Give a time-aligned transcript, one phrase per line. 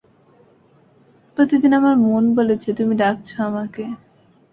[1.37, 3.83] প্রতিদিন আমার মন বলেছে তুমি ডাকছ আমাকে।